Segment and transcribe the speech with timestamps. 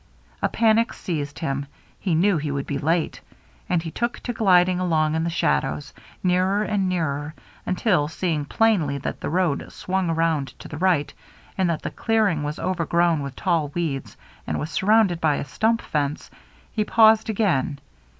[0.41, 1.67] A panic seized him;
[1.99, 3.21] he knew he would be late;
[3.69, 5.93] and he took to gliding along in the shadows,
[6.23, 7.33] nearer 3S8 THE MERRY ANNE and nearer^
[7.67, 11.13] until, seeing plainly that the road swung around to the right,
[11.55, 14.17] and that the clear ing was overgrown with tall weeds
[14.47, 16.31] and was surrounded by a stump fence,
[16.71, 17.77] he paused again.